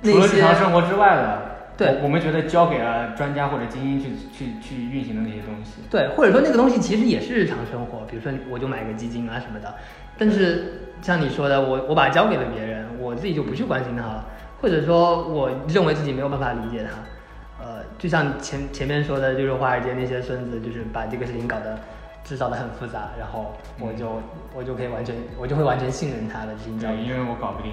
[0.00, 1.42] 那除了日常生活之外的，
[1.76, 5.82] 对我我们觉得交给了专家或者精英去去去运行的那些东西。
[5.90, 9.74] 对，或者说那个东西其实也是日常生活，比如说我就买个基金啊什么的，
[10.16, 14.24] 但是像你说的，我我把它交给了别人，我自己就不去关心它了，
[14.62, 21.78] 或者说我认为自己没有办法理解它，呃，就像前前面说的，就是华尔街那些孙子，就是把这个事情搞得
[22.24, 24.20] 制造的很复杂，然后我就、
[24.56, 27.72] 我就可以完全我就会完全信任他的这些交易对，因为我搞不定。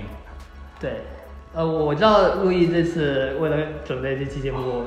[0.80, 1.02] 对，
[1.54, 4.84] 呃，我我知道陆毅这次为了准备这期节目，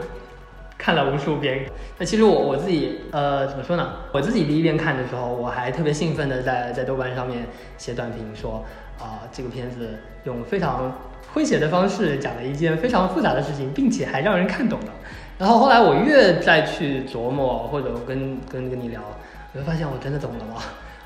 [0.77, 1.67] 看了无数遍。
[1.99, 3.93] 那其实我我自己，呃，怎么说呢？
[4.12, 7.47] 我自己第一遍看的时候，我还特别兴奋的在在豆瓣上面
[7.79, 8.65] 写短评说，
[8.99, 10.93] 啊、这个片子用非常
[11.33, 14.93] 诙谐的方式讲了一件非常复杂的事情，并且还让人看懂了。
[15.39, 19.01] 然后后来我越再去琢磨，或者跟跟跟你聊，
[19.53, 20.62] 我就发现我真的懂了吗？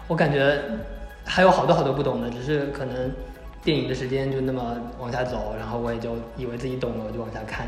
[0.06, 0.58] 我感觉
[1.24, 3.10] 还有好多好多不懂的，只是可能
[3.64, 7.66] 电影的时间就那么往下走，然后我也就以为自己懂了，我就往下看。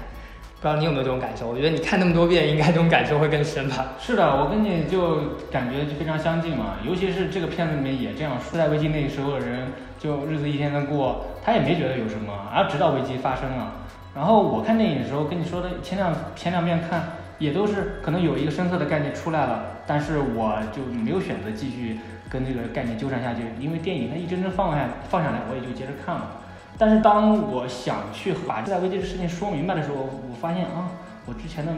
[0.61, 1.48] 不知道你有没有这种感受？
[1.48, 3.94] 我觉得你看那么多遍，应该这种感受会更深吧。
[4.00, 13.72] 是的，我跟你就感觉就非常相近嘛，尤其是这个片子里面也这样说，在危机那时候的人就日子一天天过，他也没觉得有什么，而直到危机发生了。
[14.14, 21.98] 然后我看电影的时候跟你说的前两前两遍看也都是可能有一个深刻的概念出来了，但是我就没有选择继续
[22.28, 26.36] 跟这个概念纠缠下去，因为电影它一帧帧放下放下来，我也就接着看了。
[26.76, 30.90] 但是当我想去把这台危机的事情说明白的时候，我发现啊，
[31.26, 31.72] 我之前的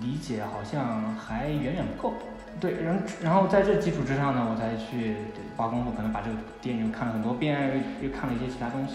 [0.00, 2.14] 理解好像还远远不够。
[2.58, 5.16] 对，然后然后在这基础之上呢，我才去
[5.56, 8.94] 花功夫，可能把这个电影看了很多遍，又看了一些其他东西，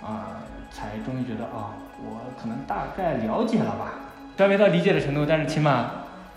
[0.00, 1.74] 啊、才终于觉得啊，
[2.04, 3.92] 我可能大概了解了吧，
[4.36, 5.90] 虽然没到理解的程度，但是起码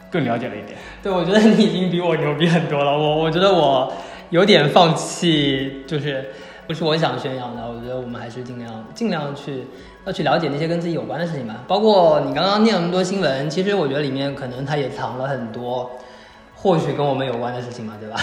[0.10, 0.78] 更了解了一点。
[1.02, 2.98] 对，我觉得你已经比我牛逼很多了。
[2.98, 3.92] 我我觉得我
[4.30, 6.30] 有点放弃，就是
[6.68, 7.62] 不是我想宣扬的。
[7.70, 9.66] 我觉得我们还是尽量尽量去
[10.06, 11.64] 要去了解那些跟自己有关的事情吧。
[11.68, 15.92] 包括你刚刚念那么多新闻，其实我觉得里面可能它也藏了很多，
[16.56, 18.18] 或许跟我们有关的事情嘛，对吧？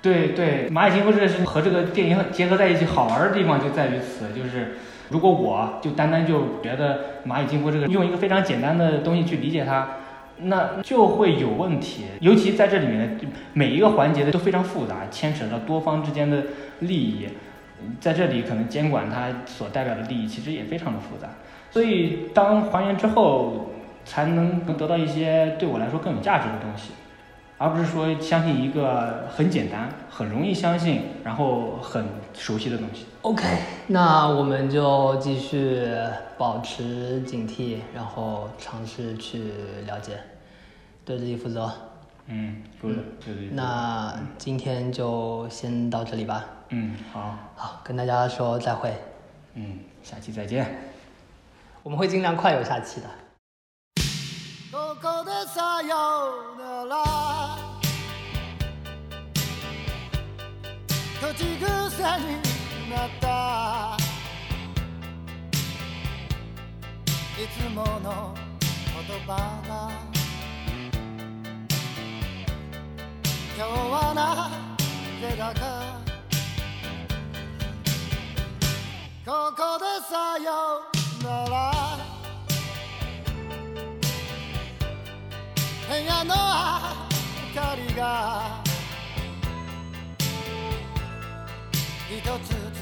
[0.00, 4.76] 对对，蚂蚁金服这是和这个电影结合在一起好玩的地方就在于此，就是
[5.10, 9.88] 如果我就单单就觉得蚂蚁金服这个用一个非常简单的东西去理解它，
[10.42, 12.04] 那就会有问题。
[12.20, 13.18] 尤其在这里面，
[13.52, 16.42] 每一个环节的都非常复杂，牵扯到多方之间的
[16.80, 17.28] 利益，
[18.00, 21.28] 在这里可能监管它所代表的利益其实也非常的复杂。
[21.70, 23.70] 所以当还原之后，
[24.04, 26.92] 才能得到一些对我来说更有价值的东西。
[27.58, 33.06] 而不是说相信一个很简单、很容易相信，然后很熟悉的东西。
[33.22, 33.44] OK，
[33.88, 35.84] 那我们就继续
[36.38, 39.52] 保持警惕，然后尝试去
[39.86, 40.20] 了解，
[41.04, 41.68] 对自己负责。
[42.26, 43.48] 嗯，对的，对对。
[43.52, 46.44] 那今天就先到这里吧。
[46.68, 48.94] 嗯，好，好，跟大家说再会。
[49.54, 50.78] 嗯，下期再见。
[51.82, 53.06] 我们会尽量快有下期的。
[61.20, 63.96] ここでさよなら口癖になった。
[67.36, 68.36] いつもの
[68.94, 69.34] 言葉
[69.66, 69.90] が。
[73.56, 74.50] 今日はな
[75.20, 75.60] ぜだか。
[79.26, 80.46] ここでさよ
[81.24, 81.58] なら。
[85.88, 86.30] 部屋の
[87.54, 88.67] 明かりが。
[92.10, 92.80] 一つずつ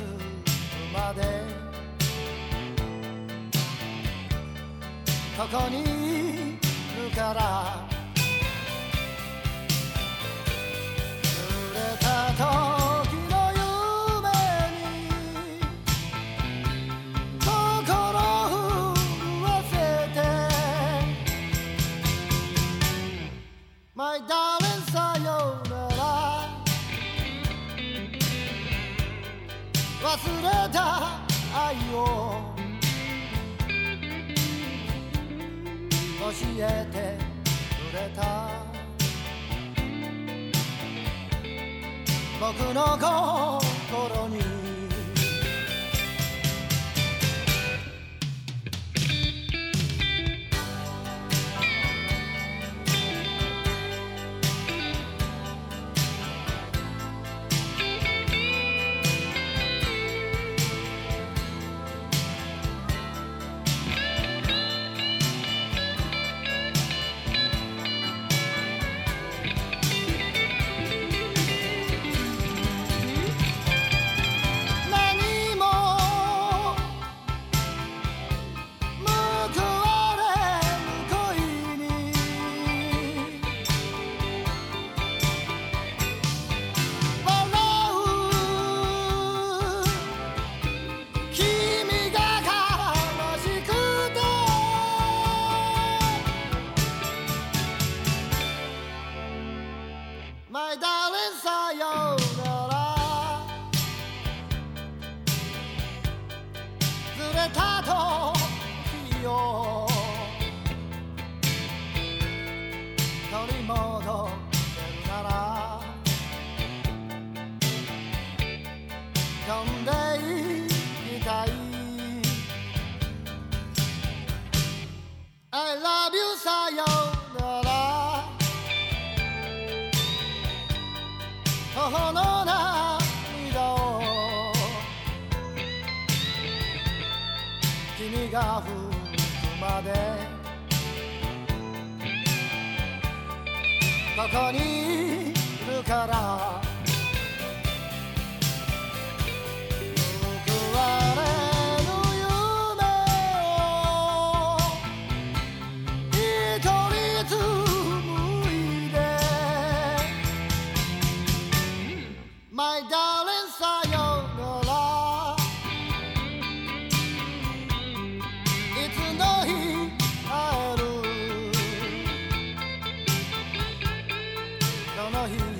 [0.94, 1.22] まで。
[5.36, 6.58] ここにい
[7.10, 7.95] るから。
[36.60, 37.16] えて
[37.76, 38.20] くれた。
[42.38, 44.55] 僕の心に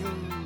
[0.06, 0.45] Ooh.